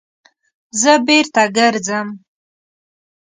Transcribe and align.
_زه 0.81 0.93
بېرته 1.07 1.43
ګرځم. 1.57 2.07